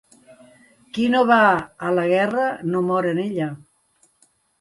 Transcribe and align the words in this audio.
Qui 0.95 1.03
no 1.15 1.19
va 1.31 1.37
a 1.89 1.91
la 1.99 2.05
guerra 2.13 2.47
no 2.71 2.81
mor 2.87 3.09
en 3.11 3.21
ella. 3.25 3.51